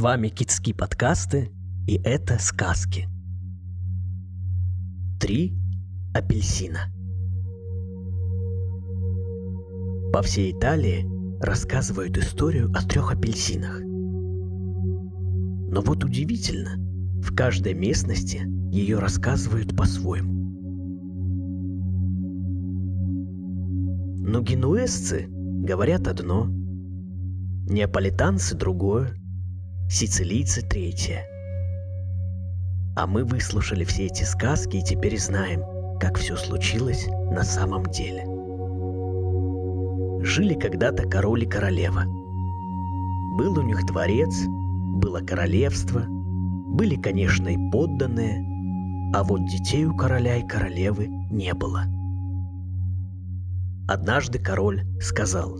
[0.00, 1.50] С вами Китские подкасты,
[1.86, 3.06] и это сказки.
[5.20, 5.54] Три
[6.14, 6.90] апельсина.
[10.10, 11.06] По всей Италии
[11.42, 13.78] рассказывают историю о трех апельсинах.
[15.70, 16.78] Но вот удивительно,
[17.20, 18.40] в каждой местности
[18.72, 20.32] ее рассказывают по-своему.
[24.26, 26.46] Но генуэзцы говорят одно,
[27.68, 29.19] неаполитанцы другое,
[29.90, 31.26] сицилийцы третье.
[32.94, 35.62] А мы выслушали все эти сказки и теперь знаем,
[35.98, 38.24] как все случилось на самом деле.
[40.24, 42.04] Жили когда-то король и королева.
[43.36, 48.46] Был у них дворец, было королевство, были, конечно, и подданные,
[49.12, 51.82] а вот детей у короля и королевы не было.
[53.88, 55.58] Однажды король сказал,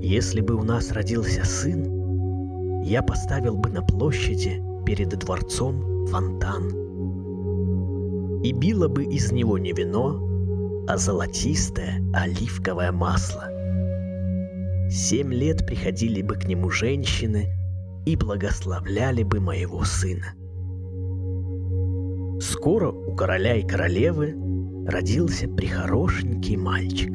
[0.00, 2.01] «Если бы у нас родился сын,
[2.82, 6.68] я поставил бы на площади перед дворцом фонтан.
[8.42, 10.20] И било бы из него не вино,
[10.88, 13.48] а золотистое оливковое масло.
[14.90, 17.48] Семь лет приходили бы к нему женщины
[18.04, 20.34] и благословляли бы моего сына.
[22.40, 24.34] Скоро у короля и королевы
[24.88, 27.12] родился прихорошенький мальчик.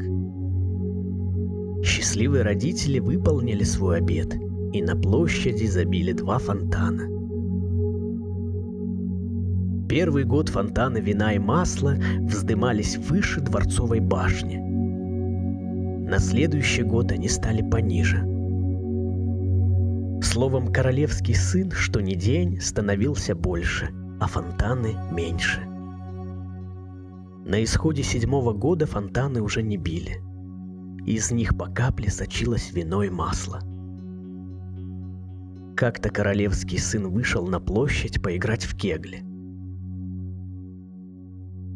[1.86, 4.34] Счастливые родители выполнили свой обет–
[4.74, 7.04] и на площади забили два фонтана.
[9.88, 14.58] Первый год фонтаны вина и масла вздымались выше дворцовой башни.
[16.10, 18.18] На следующий год они стали пониже.
[20.22, 25.62] Словом, королевский сын, что ни день, становился больше, а фонтаны меньше.
[27.46, 30.22] На исходе седьмого года фонтаны уже не били.
[31.06, 33.62] Из них по капле сочилось вино и масло–
[35.78, 39.24] как-то королевский сын вышел на площадь поиграть в кегли.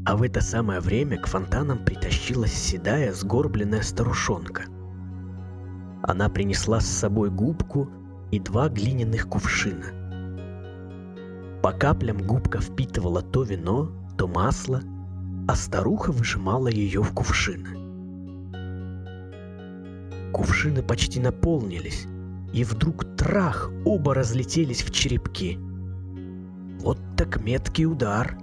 [0.08, 4.64] А в это самое время к фонтанам притащилась седая, сгорбленная старушонка.
[6.02, 7.92] Она принесла с собой губку
[8.32, 9.86] и два глиняных кувшина.
[11.62, 14.82] По каплям губка впитывала то вино, то масло,
[15.48, 17.70] а старуха выжимала ее в кувшины.
[20.34, 22.08] Кувшины почти наполнились,
[22.54, 25.58] и вдруг трах оба разлетелись в черепки.
[26.80, 28.38] Вот так меткий удар.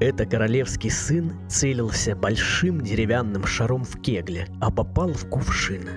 [0.00, 5.90] Это королевский сын целился большим деревянным шаром в кегле, а попал в кувшины.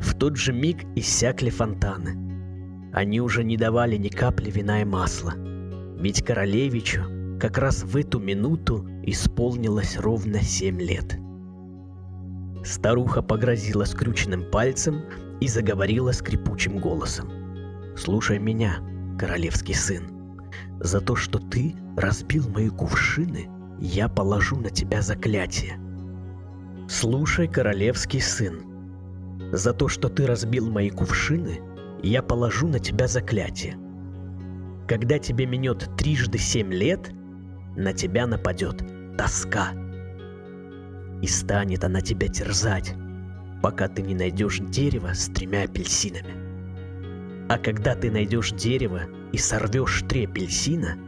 [0.00, 2.90] В тот же миг иссякли фонтаны.
[2.92, 5.34] Они уже не давали ни капли вина и масла.
[5.98, 7.04] Ведь королевичу
[7.40, 11.18] как раз в эту минуту исполнилось ровно семь лет–
[12.64, 15.02] Старуха погрозила скрюченным пальцем
[15.40, 17.30] и заговорила скрипучим голосом.
[17.94, 18.78] «Слушай меня,
[19.18, 20.40] королевский сын.
[20.80, 23.48] За то, что ты разбил мои кувшины,
[23.78, 25.78] я положу на тебя заклятие.
[26.88, 28.62] Слушай, королевский сын.
[29.52, 31.60] За то, что ты разбил мои кувшины,
[32.02, 33.76] я положу на тебя заклятие.
[34.88, 37.10] Когда тебе минет трижды семь лет,
[37.76, 38.82] на тебя нападет
[39.18, 39.72] тоска–
[41.24, 42.94] и станет она тебя терзать,
[43.62, 46.34] пока ты не найдешь дерево с тремя апельсинами.
[47.48, 50.98] А когда ты найдешь дерево и сорвешь три апельсина,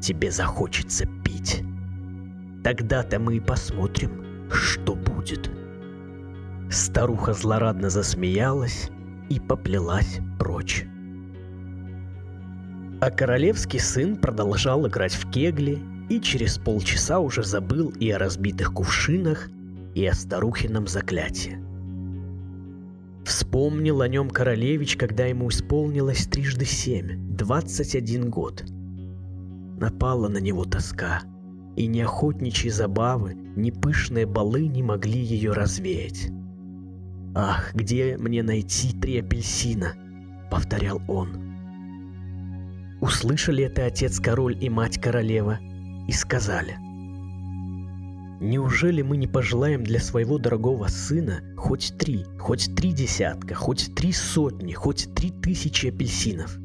[0.00, 1.64] тебе захочется пить.
[2.62, 5.50] Тогда-то мы и посмотрим, что будет.
[6.70, 8.88] Старуха злорадно засмеялась
[9.30, 10.86] и поплелась прочь.
[13.00, 18.74] А королевский сын продолжал играть в кегли и через полчаса уже забыл и о разбитых
[18.74, 19.48] кувшинах,
[19.94, 21.58] и о старухином заклятии.
[23.24, 28.64] Вспомнил о нем королевич, когда ему исполнилось трижды семь, двадцать один год.
[29.78, 31.22] Напала на него тоска,
[31.76, 36.28] и ни охотничьи забавы, ни пышные балы не могли ее развеять.
[37.36, 39.92] «Ах, где мне найти три апельсина?»—
[40.50, 41.28] повторял он.
[43.00, 45.60] Услышали это отец-король и мать-королева—
[46.08, 46.76] и сказали,
[48.40, 54.12] «Неужели мы не пожелаем для своего дорогого сына хоть три, хоть три десятка, хоть три
[54.12, 56.58] сотни, хоть три тысячи апельсинов?»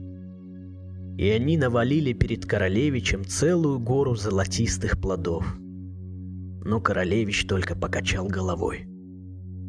[1.17, 5.45] И они навалили перед королевичем целую гору золотистых плодов.
[5.59, 8.85] Но королевич только покачал головой.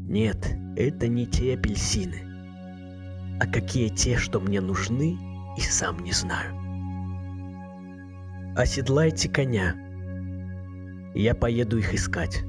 [0.09, 2.23] «Нет, это не те апельсины.
[3.41, 5.19] А какие те, что мне нужны,
[5.57, 6.66] и сам не знаю»
[8.57, 9.77] оседлайте коня.
[11.15, 12.43] Я поеду их искать.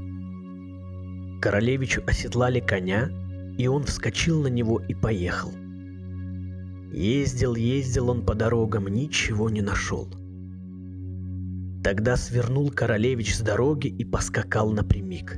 [1.41, 3.09] Королевичу оседлали коня,
[3.57, 5.51] и он вскочил на него и поехал.
[6.93, 10.07] Ездил, ездил он по дорогам, ничего не нашел.
[11.83, 15.37] Тогда свернул королевич с дороги и поскакал напрямик.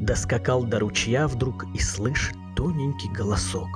[0.00, 3.68] Доскакал до ручья вдруг и слышит тоненький голосок.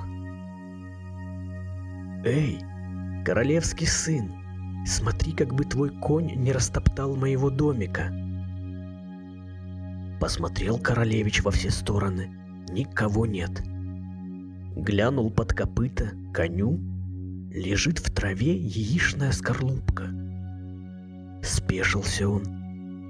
[2.25, 2.59] «Эй,
[3.25, 4.33] королевский сын,
[4.87, 8.13] смотри, как бы твой конь не растоптал моего домика!»
[10.21, 12.31] Посмотрел королевич во все стороны.
[12.71, 13.63] Никого нет.
[14.75, 16.81] Глянул под копыта коню.
[17.51, 20.05] Лежит в траве яичная скорлупка.
[21.43, 22.43] Спешился он.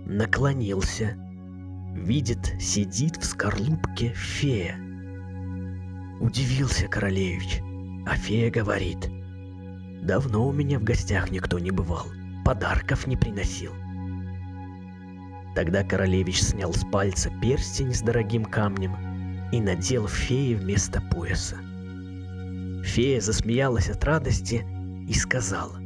[0.06, 1.16] Наклонился.
[1.94, 4.76] Видит, сидит в скорлупке фея.
[6.20, 7.62] Удивился королевич.
[8.04, 9.10] А фея говорит.
[10.06, 12.06] Давно у меня в гостях никто не бывал.
[12.44, 13.72] Подарков не приносил.
[15.56, 18.94] Тогда королевич снял с пальца перстень с дорогим камнем
[19.50, 21.56] и надел фее вместо пояса.
[22.84, 24.64] Фея засмеялась от радости
[25.08, 25.76] и сказала.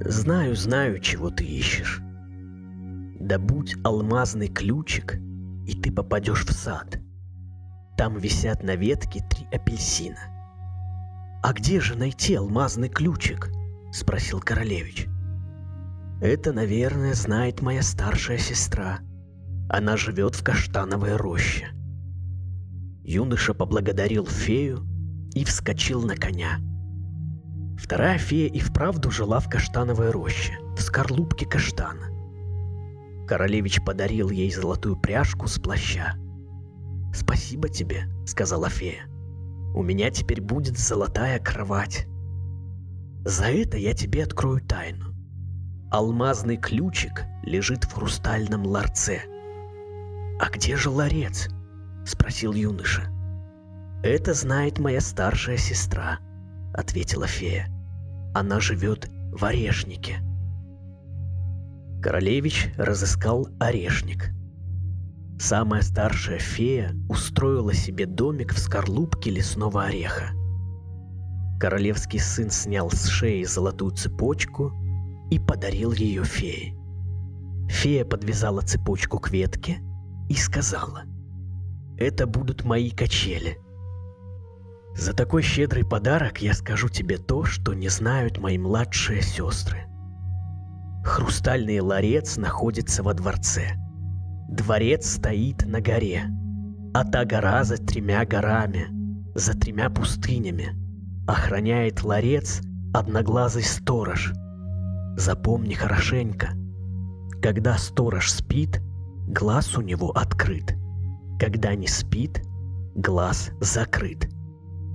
[0.00, 2.00] «Знаю, знаю, чего ты ищешь.
[3.20, 5.18] Добудь алмазный ключик,
[5.66, 6.98] и ты попадешь в сад.
[7.98, 10.37] Там висят на ветке три апельсина.
[11.42, 13.50] «А где же найти алмазный ключик?»—
[13.92, 15.08] спросил королевич.
[16.20, 18.98] Это, наверное, знает моя старшая сестра.
[19.68, 21.68] Она живет в каштановой роще.
[23.04, 24.84] Юноша поблагодарил фею
[25.34, 26.58] и вскочил на коня.
[27.78, 32.08] Вторая фея и вправду жила в каштановой роще, в скорлупке каштана.
[33.28, 36.14] Королевич подарил ей золотую пряжку с плаща.
[37.14, 39.06] «Спасибо тебе»,— сказала фея.
[39.74, 42.06] «У меня теперь будет золотая кровать.
[43.24, 45.14] За это я тебе открою тайну.
[45.90, 49.22] Алмазный ключик лежит в хрустальном ларце.
[50.38, 51.48] «А где же ларец?»—
[52.04, 53.10] спросил юноша.
[54.02, 56.18] «Это знает моя старшая сестра»,—
[56.74, 57.68] ответила фея.
[58.34, 60.18] «Она живет в орешнике».
[62.02, 64.30] Королевич разыскал орешник.
[65.40, 70.30] Самая старшая фея устроила себе домик в скорлупке лесного ореха.
[71.60, 74.72] Королевский сын снял с шеи золотую цепочку
[75.30, 76.74] и подарил ее фее.
[77.68, 79.78] Фея подвязала цепочку к ветке
[80.28, 81.02] и сказала,
[81.98, 83.58] «Это будут мои качели.
[84.96, 89.86] За такой щедрый подарок я скажу тебе то, что не знают мои младшие сестры.
[91.04, 93.76] Хрустальный ларец находится во дворце.
[94.48, 96.24] Дворец стоит на горе,
[96.94, 98.88] а та гора за тремя горами,
[99.34, 100.76] за тремя пустынями.
[101.26, 102.60] Охраняет ларец
[102.92, 104.32] одноглазый сторож–
[105.18, 106.50] Запомни хорошенько.
[107.42, 108.80] Когда сторож спит,
[109.26, 110.76] глаз у него открыт.
[111.40, 112.40] Когда не спит,
[112.94, 114.30] глаз закрыт.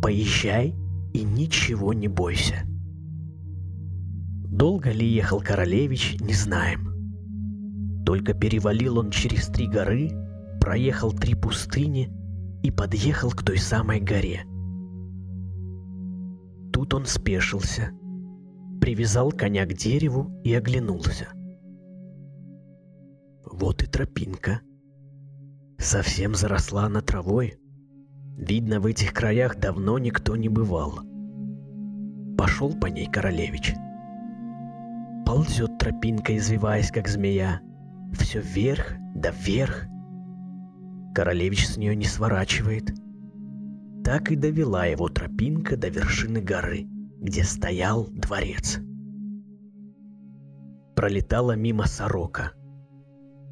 [0.01, 0.73] Поезжай
[1.13, 2.61] и ничего не бойся.
[4.47, 6.92] Долго ли ехал королевич, не знаем.
[8.05, 10.11] Только перевалил он через три горы,
[10.59, 12.11] проехал три пустыни
[12.61, 14.45] и подъехал к той самой горе.
[16.71, 17.91] Тут он спешился–
[18.83, 21.29] привязал коня к дереву и оглянулся.
[23.49, 24.59] Вот и тропинка.
[25.77, 27.57] Совсем заросла она травой.
[28.35, 30.99] Видно, в этих краях давно никто не бывал.
[32.37, 33.73] Пошел по ней королевич.
[35.25, 37.61] Ползет тропинка, извиваясь, как змея.
[38.13, 39.85] Все вверх да вверх.
[41.13, 42.93] Королевич с нее не сворачивает.
[44.03, 46.87] Так и довела его тропинка до вершины горы–
[47.23, 48.79] где стоял дворец.
[50.93, 52.51] Пролетала мимо сорока.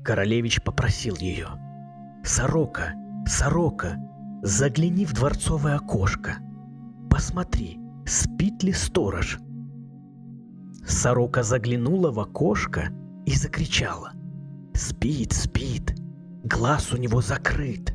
[0.04, 1.48] Королевич попросил ее.
[2.24, 2.94] «Сорока,
[3.26, 3.96] сорока,
[4.44, 6.40] загляни в дворцовое окошко.
[7.10, 9.40] Посмотри, спит ли сторож?»
[10.86, 12.90] Сорока заглянула в окошко
[13.26, 14.12] и закричала.
[14.82, 15.96] «Спит, спит,
[16.44, 17.94] глаз у него закрыт».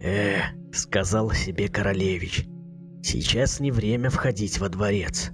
[0.00, 0.38] «Э,—
[0.72, 2.48] сказал себе королевич,
[3.02, 5.32] Сейчас не время входить во дворец.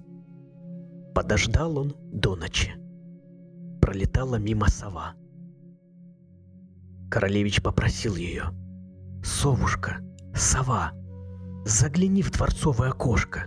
[1.14, 2.74] Подождал он до ночи.
[3.80, 5.14] Пролетала мимо сова.
[7.08, 8.46] Королевич попросил ее.
[9.22, 9.98] «Совушка,
[10.34, 10.90] сова,
[11.64, 13.44] загляни в дворцовое окошко.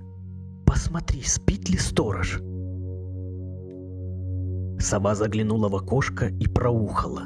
[0.65, 2.39] Посмотри, спит ли сторож».
[4.79, 7.23] Сова заглянула в окошко и проухала.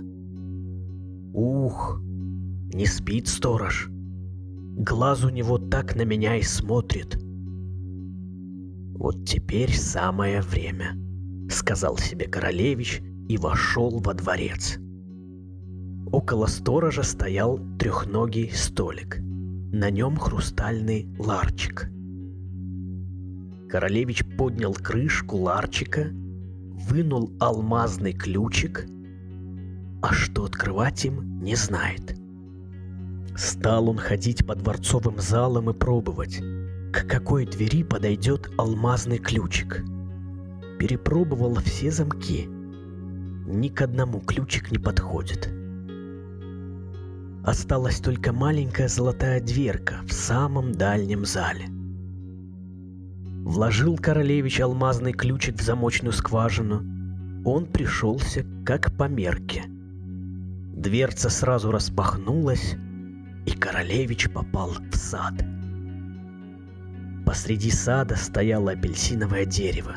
[1.34, 2.02] «Ух,
[2.74, 3.90] не спит сторож.
[4.78, 7.18] Глаз у него так на меня и смотрит.
[8.96, 10.98] Вот теперь самое время,
[11.50, 14.78] сказал себе королевич и вошел во дворец.
[16.12, 19.20] Около сторожа стоял трехногий столик.
[19.74, 21.90] на нем хрустальный ларчик.
[23.70, 26.12] Королевич поднял крышку ларчика,
[26.88, 28.86] вынул алмазный ключик,
[30.02, 32.18] а что открывать им, не знает.
[33.36, 36.42] Стал он ходить по дворцовым залам и пробовать,
[36.92, 39.84] к какой двери подойдет алмазный ключик.
[40.80, 42.48] Перепробовал все замки.
[43.46, 45.50] Ни к одному ключик не подходит.
[47.44, 51.66] Осталась только маленькая золотая дверка в самом дальнем зале.
[53.44, 56.84] Вложил королевич алмазный ключик в замочную скважину.
[57.44, 59.64] Он пришелся как по мерке.
[59.68, 62.76] Дверца сразу распахнулась,
[63.48, 65.34] и королевич попал в сад.
[67.26, 69.96] Посреди сада стояло апельсиновое дерево.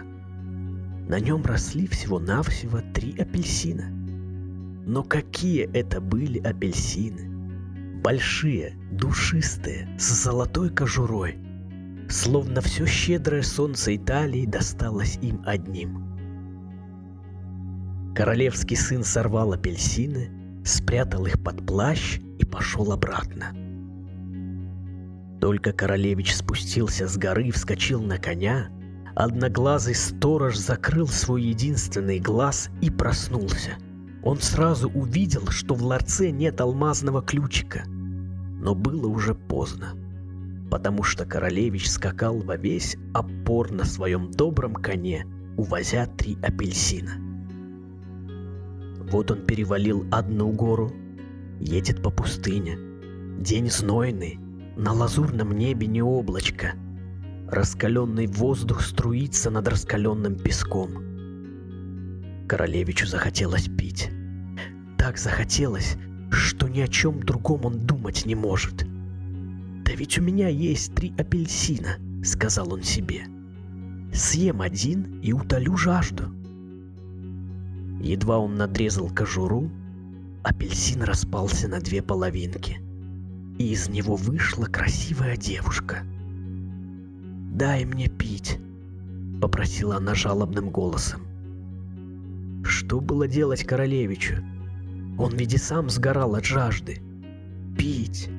[1.06, 3.90] На нем росли всего-навсего три апельсина.
[4.86, 8.00] Но какие это были апельсины!
[8.02, 11.43] Большие, душистые, с золотой кожурой.
[12.14, 16.14] Словно все щедрое солнце Италии досталось им одним.
[18.14, 20.30] Королевский сын сорвал апельсины,
[20.64, 23.46] спрятал их под плащ и пошел обратно.
[25.40, 28.68] Только королевич спустился с горы и вскочил на коня,
[29.16, 33.72] одноглазый сторож закрыл свой единственный глаз и проснулся.
[34.22, 37.82] Он сразу увидел, что в ларце нет алмазного ключика.
[37.86, 39.94] Но было уже поздно,
[40.74, 45.24] потому что королевич скакал во весь опор на своем добром коне,
[45.56, 47.12] увозя три апельсина.
[49.08, 50.92] Вот он перевалил одну гору,
[51.60, 52.76] едет по пустыне.
[53.38, 54.40] День знойный,
[54.76, 56.72] на лазурном небе не облачко.
[57.48, 60.90] Раскаленный воздух струится над раскаленным песком.
[62.48, 64.10] Королевичу захотелось пить.
[64.98, 65.96] Так захотелось,
[66.32, 68.84] что ни о чем другом он думать не может.
[69.94, 73.28] «Да ведь у меня есть три апельсина»,— сказал он себе.
[74.12, 76.24] «Съем один и утолю жажду».
[78.00, 79.70] Едва он надрезал кожуру,
[80.42, 82.80] апельсин распался на две половинки,
[83.56, 86.02] и из него вышла красивая девушка.
[87.52, 88.58] «Дай мне пить»,—
[89.40, 91.22] попросила она жалобным голосом.
[92.64, 94.42] Что было делать королевичу?
[95.18, 97.00] Он ведь и сам сгорал от жажды.
[97.78, 98.33] «Пить, пить!»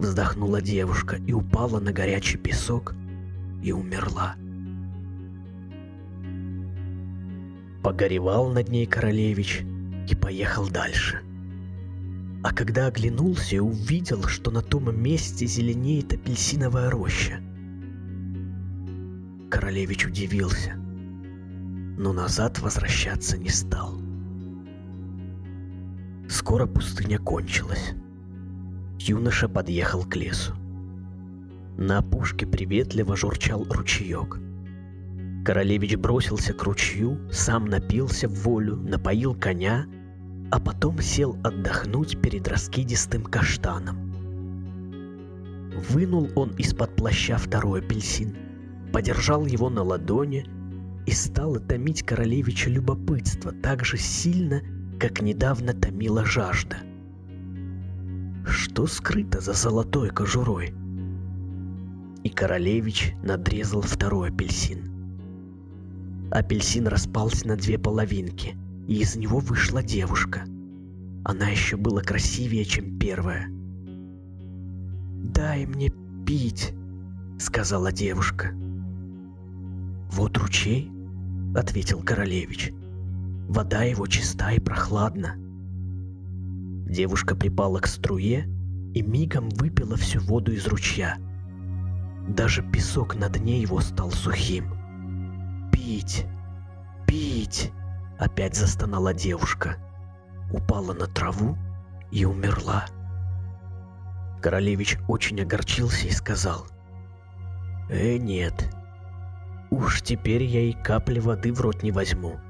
[0.00, 2.94] Вздохнула девушка и упала на горячий песок
[3.62, 4.34] и умерла.
[7.82, 9.60] Погоревал над ней королевич
[10.08, 11.20] и поехал дальше.
[12.42, 17.38] А когда оглянулся увидел, что на том месте зеленеет апельсиновая роща,
[19.50, 20.76] королевич удивился,
[21.98, 24.00] но назад возвращаться не стал.
[26.26, 27.92] Скоро пустыня кончилась.
[29.00, 30.54] Юноша подъехал к лесу.
[31.76, 34.38] На опушке приветливо журчал ручеек–
[35.44, 39.86] Королевич бросился к ручью, сам напился в волю, напоил коня,
[40.50, 44.12] а потом сел отдохнуть перед раскидистым каштаном.
[45.88, 48.36] Вынул он из-под плаща второй апельсин,
[48.92, 50.44] подержал его на ладони
[51.06, 54.60] и стал томить королевича любопытство так же сильно,
[54.98, 56.76] как недавно томила жажда.
[58.50, 60.74] Что скрыто за золотой кожурой?
[62.24, 64.90] И королевич надрезал второй апельсин.
[66.32, 68.56] Апельсин распался на две половинки,
[68.88, 70.46] и из него вышла девушка.
[71.24, 73.48] Она еще была красивее, чем первая.
[75.32, 75.92] «Дай мне
[76.26, 76.74] пить»,—
[77.38, 78.52] сказала девушка.
[80.10, 80.90] «Вот ручей»,—
[81.54, 82.72] ответил королевич.
[83.48, 85.36] «Вода его чиста и прохладна».
[86.90, 88.48] Девушка припала к струе
[88.94, 91.18] и мигом выпила всю воду из ручья.
[92.26, 94.74] Даже песок на дне его стал сухим—
[95.72, 96.26] пить,
[97.06, 97.70] пить!»
[98.18, 99.76] Опять застонала девушка.
[100.52, 101.56] Упала на траву
[102.10, 102.86] и умерла.
[104.42, 106.66] Королевич очень огорчился и сказал.
[107.88, 108.68] «Э, нет.
[109.70, 112.40] Уж теперь я и капли воды в рот не возьму,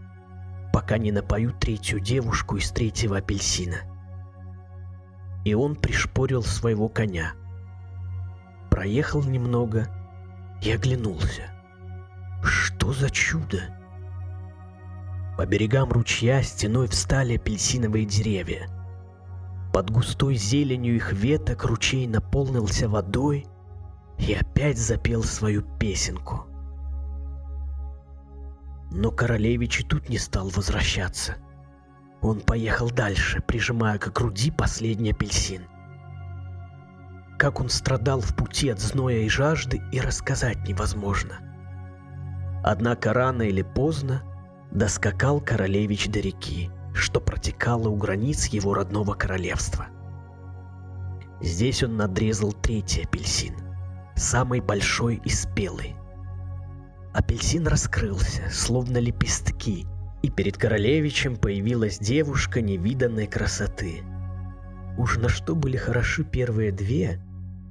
[0.72, 3.89] пока не напою третью девушку из третьего апельсина».
[5.44, 7.32] И он пришпорил своего коня.
[8.70, 9.88] Проехал немного
[10.62, 11.50] и оглянулся.
[12.42, 13.60] Что за чудо?
[15.36, 18.68] По берегам ручья стеной встали апельсиновые деревья.
[19.72, 23.46] Под густой зеленью их веток ручей наполнился водой
[24.18, 26.46] и опять запел свою песенку.
[28.90, 31.36] Но королевич и тут не стал возвращаться.
[32.22, 35.62] Он поехал дальше, прижимая к груди последний апельсин.
[37.38, 41.40] как он страдал в пути от зноя и жажды, и рассказать невозможно.
[42.62, 44.22] Однако рано или поздно
[44.70, 49.86] доскакал королевич до реки, что протекала у границ его родного королевства.
[51.40, 53.54] Здесь он надрезал третий апельсин,
[54.14, 55.96] самый большой и спелый.
[57.14, 59.86] Апельсин раскрылся, словно лепестки,
[60.22, 64.02] и перед королевичем появилась девушка невиданной красоты.
[64.98, 67.20] Уж на что были хороши первые две,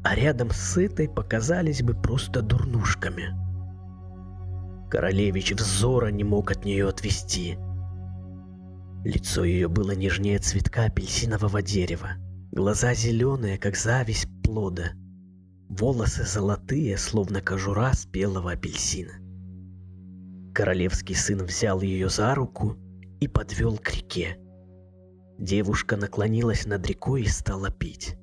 [0.03, 3.36] а рядом с этой показались бы просто дурнушками.
[4.89, 7.58] Королевич взора не мог от нее отвести.
[9.03, 12.13] Лицо ее было нежнее цветка апельсинового дерева,
[12.51, 14.91] глаза зеленые, как зависть плода,
[15.70, 19.19] волосы золотые, словно кожура спелого апельсина.
[20.60, 22.75] Королевский сын взял ее за руку
[23.22, 24.38] и подвел к реке.
[25.38, 28.18] Девушка наклонилась над рекой и стала пить.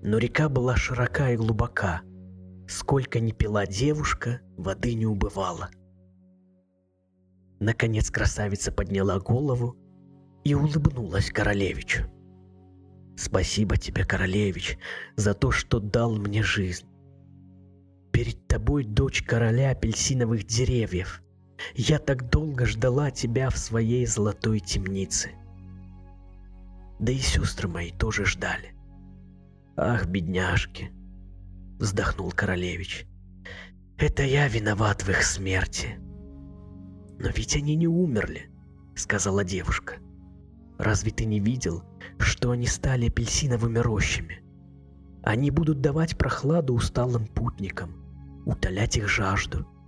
[0.00, 2.02] Но река была широка и глубока.
[2.68, 5.70] Сколько ни пила девушка, воды не убывало.
[7.58, 9.76] Наконец красавица подняла голову
[10.44, 12.04] и улыбнулась королевичу.
[13.16, 14.78] «Спасибо тебе, королевич,
[15.16, 16.86] за то, что дал мне жизнь.
[18.12, 21.20] Перед тобой дочь короля апельсиновых деревьев.
[21.74, 25.32] Я так долго ждала тебя в своей золотой темнице.
[26.98, 28.74] Да и сестры мои тоже ждали.
[29.76, 30.90] Ах, бедняжки,
[31.78, 33.06] вздохнул королевич.
[33.96, 35.98] Это я виноват в их смерти.
[37.18, 38.50] Но ведь они не умерли,
[38.94, 39.96] сказала девушка.
[40.78, 41.84] Разве ты не видел,
[42.18, 44.42] что они стали апельсиновыми рощами?
[45.22, 49.66] Они будут давать прохладу усталым путникам, утолять их жажду–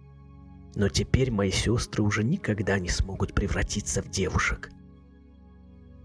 [0.75, 4.71] но теперь мои сестры уже никогда не смогут превратиться в девушек.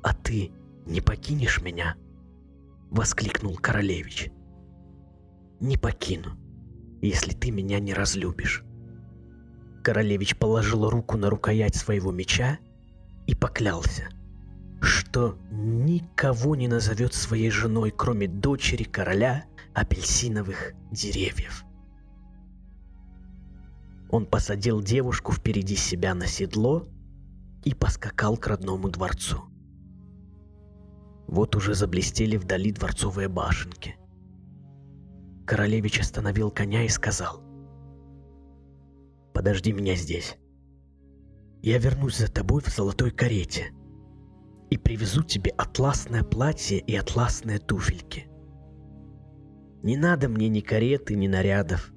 [0.04, 0.52] «А ты
[0.86, 1.96] не покинешь меня?»—
[2.92, 4.30] воскликнул королевич.
[5.60, 6.38] «Не покину,
[7.02, 8.64] если ты меня не разлюбишь».
[9.84, 12.60] Королевич положил руку на рукоять своего меча
[13.26, 14.10] и поклялся,
[14.82, 21.64] что никого не назовет своей женой, кроме дочери короля апельсиновых деревьев.
[24.10, 26.88] Он посадил девушку впереди себя на седло
[27.64, 29.44] и поскакал к родному дворцу.
[31.28, 33.98] Вот уже заблестели вдали дворцовые башенки.
[35.46, 37.42] Королевич остановил коня и сказал,
[39.34, 40.38] «Подожди меня здесь.
[41.62, 43.72] Я вернусь за тобой в золотой карете
[44.70, 48.28] и привезу тебе атласное платье и атласные туфельки.
[49.84, 51.92] Не надо мне ни кареты, ни нарядов.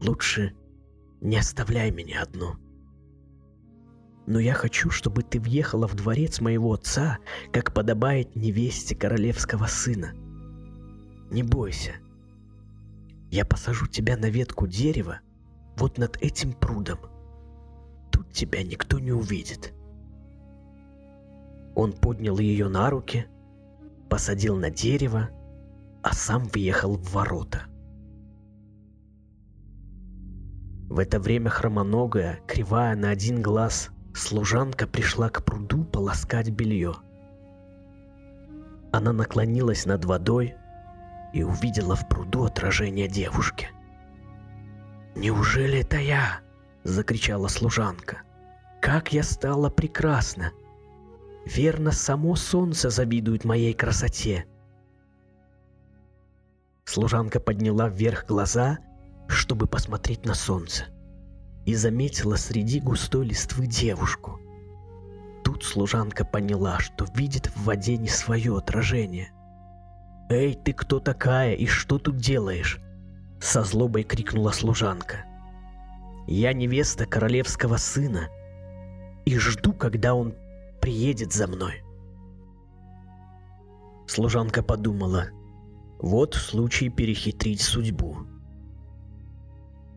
[0.00, 0.54] Лучше
[1.20, 2.54] не оставляй меня одну.
[4.26, 7.18] Но я хочу, чтобы ты въехала в дворец моего отца,
[7.52, 10.12] как подобает невесте королевского сына.
[11.30, 11.94] Не бойся.
[13.30, 15.20] Я посажу тебя на ветку дерева
[15.76, 16.98] вот над этим прудом.
[18.10, 19.72] Тут тебя никто не увидит.
[21.74, 23.26] Он поднял ее на руки,
[24.10, 25.30] посадил на дерево,
[26.02, 27.62] а сам въехал в ворота–
[30.88, 36.94] В это время хромоногая, кривая на один глаз, служанка пришла к пруду полоскать белье.
[38.90, 40.54] Она наклонилась над водой
[41.34, 43.68] и увидела в пруду отражение девушки.
[45.14, 46.40] «Неужели это я?»–
[46.84, 48.22] закричала служанка.
[48.80, 50.52] «Как я стала прекрасна!
[51.44, 54.46] Верно, само солнце завидует моей красоте!»
[56.86, 58.78] Служанка подняла вверх глаза
[59.28, 60.86] чтобы посмотреть на солнце,
[61.66, 64.40] и заметила среди густой листвы девушку.
[65.44, 69.30] Тут служанка поняла, что видит в воде не свое отражение.
[70.30, 72.80] «Эй, ты кто такая и что тут делаешь?»
[73.40, 75.24] Со злобой крикнула служанка.
[76.26, 78.28] «Я невеста королевского сына
[79.24, 80.34] и жду, когда он
[80.80, 81.82] приедет за мной».
[84.06, 85.28] Служанка подумала,
[85.98, 88.26] вот случай перехитрить судьбу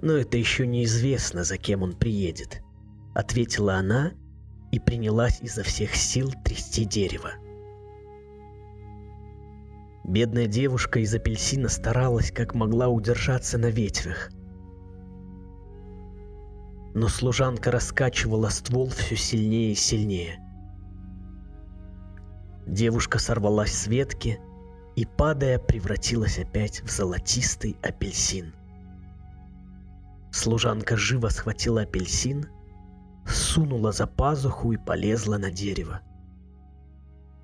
[0.02, 2.62] но это еще неизвестно, за кем он приедет»,—
[3.14, 4.14] ответила она
[4.72, 7.32] и принялась изо всех сил трясти дерево.
[10.04, 14.32] Бедная девушка из апельсина старалась как могла удержаться на ветвях.
[16.94, 20.40] Но служанка раскачивала ствол все сильнее и сильнее.
[22.66, 24.40] Девушка сорвалась с ветки
[24.96, 28.54] и, падая, превратилась опять в золотистый апельсин.
[30.32, 32.48] Служанка живо схватила апельсин,
[33.28, 36.02] сунула за пазуху и полезла на дерево.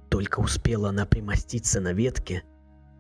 [0.10, 2.43] Только успела она примоститься на ветке,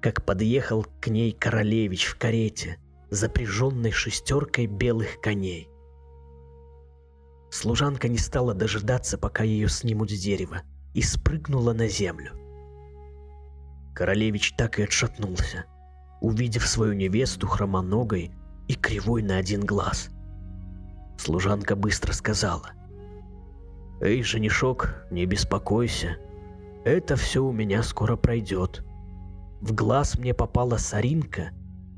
[0.01, 2.77] как подъехал к ней королевич в карете,
[3.09, 5.69] запряженной шестеркой белых коней.
[7.49, 12.31] Служанка не стала дожидаться, пока ее снимут с дерева, и спрыгнула на землю.
[13.95, 15.65] Королевич так и отшатнулся,
[16.21, 18.31] увидев свою невесту хромоногой
[18.67, 20.09] и кривой на один глаз.
[21.17, 22.71] Служанка быстро сказала.
[24.01, 26.17] «Эй, женишок, не беспокойся.
[26.85, 28.83] Это все у меня скоро пройдет.
[29.61, 31.49] В глаз мне попала соринка,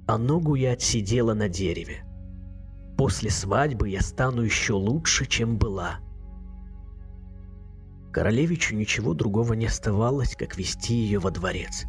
[0.07, 2.05] а ногу я отсидела на дереве.
[2.97, 5.99] После свадьбы я стану еще лучше, чем была».
[8.11, 11.85] Королевичу ничего другого не оставалось, как вести ее во дворец.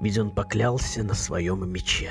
[0.00, 2.10] Ведь он поклялся на своем мече.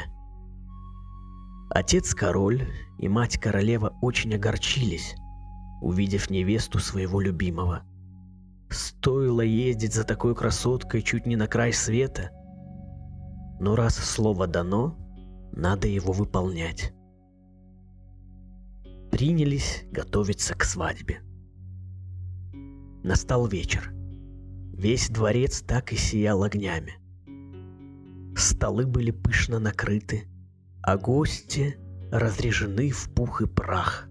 [1.69, 5.15] Отец-король и мать-королева очень огорчились,
[5.82, 7.84] увидев невесту своего любимого.
[8.69, 12.32] Стоило ездить за такой красоткой чуть не на край света.
[13.60, 14.97] Но раз слово дано,
[15.51, 16.93] надо его выполнять.
[19.12, 21.21] Принялись готовиться к свадьбе.
[23.03, 23.91] Настал вечер.
[24.73, 26.93] Весь дворец так и сиял огнями.
[28.36, 30.27] Столы были пышно накрыты,
[30.81, 31.77] а гости
[32.11, 34.09] разрежены в пух и прах.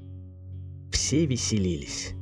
[0.90, 2.14] Все веселились.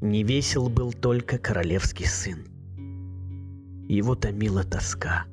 [0.00, 2.46] Не весел был только королевский сын.
[3.88, 5.24] Его томила тоска.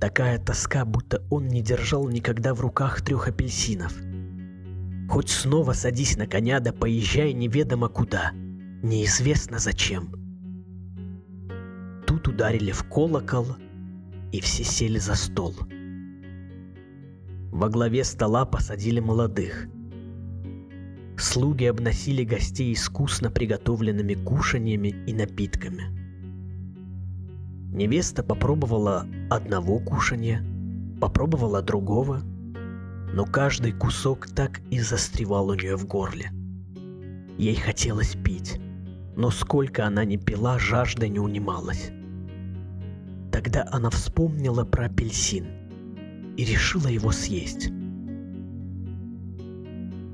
[0.00, 3.94] Такая тоска, будто он не держал никогда в руках трех апельсинов.
[5.08, 8.32] Хоть снова садись на коня, да поезжай неведомо куда,
[8.82, 10.12] неизвестно зачем.
[12.06, 13.56] Тут ударили в колокол,
[14.32, 15.54] и все сели за стол.
[17.50, 19.68] Во главе стола посадили молодых.
[21.16, 25.84] Слуги обносили гостей искусно приготовленными кушаньями и напитками.
[27.72, 30.44] Невеста попробовала одного кушанья,
[31.00, 32.22] попробовала другого,
[33.12, 36.30] но каждый кусок так и застревал у нее в горле.
[37.38, 38.60] Ей хотелось пить,
[39.16, 41.90] но сколько она не пила, жажда не унималась.
[43.34, 45.44] Тогда она вспомнила про апельсин
[46.36, 47.68] и решила его съесть.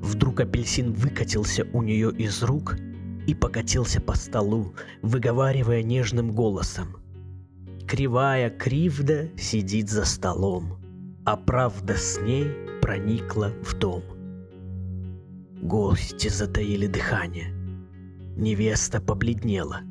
[0.01, 2.79] Вдруг апельсин выкатился у нее из рук
[3.27, 6.97] и покатился по столу, выговаривая нежным голосом.
[7.87, 10.79] Кривая кривда сидит за столом,
[11.27, 12.47] а правда с ней
[12.81, 14.03] проникла в дом.
[15.61, 17.53] Гости затаили дыхание.
[18.35, 19.83] Невеста побледнела–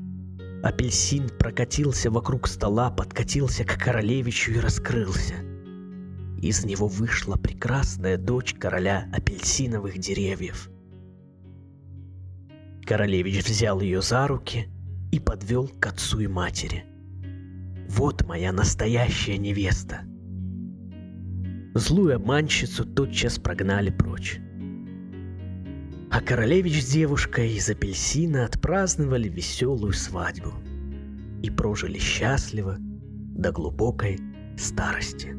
[0.62, 5.36] Апельсин прокатился вокруг стола, подкатился к королевичу и раскрылся.
[6.41, 10.69] Из него вышла прекрасная дочь короля апельсиновых деревьев.
[12.86, 14.67] Королевич взял ее за руки
[15.12, 16.86] и подвел к отцу и матери.
[17.88, 20.02] «Вот моя настоящая невеста!»
[21.74, 24.41] Злую обманщицу тотчас прогнали прочь.
[26.12, 30.54] А королевич с девушкой из апельсина отпраздновали веселую свадьбу
[31.43, 34.19] и прожили счастливо до глубокой
[34.58, 35.36] старости.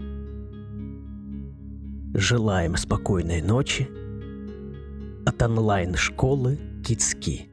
[2.14, 3.88] Желаем спокойной ночи
[5.26, 7.49] от онлайн-школы Кицки.